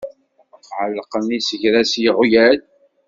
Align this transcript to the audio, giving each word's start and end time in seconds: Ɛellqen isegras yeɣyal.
Ɛellqen 0.79 1.25
isegras 1.37 1.91
yeɣyal. 2.03 2.59